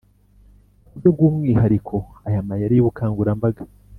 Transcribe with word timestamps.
Ku 0.85 0.87
buryo 0.89 1.09
bw 1.15 1.19
umwihariko 1.29 1.95
aya 2.27 2.47
mayeri 2.47 2.73
y 2.75 2.81
ubukangurambaga 2.83 3.63